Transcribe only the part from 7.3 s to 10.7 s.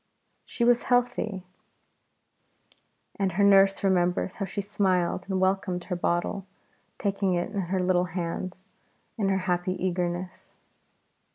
it in her little hands in her happy eagerness.